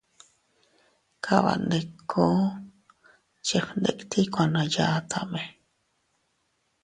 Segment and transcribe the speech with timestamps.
[1.23, 2.23] Kabandikku
[3.47, 5.43] chefgnditiy kuana yatame.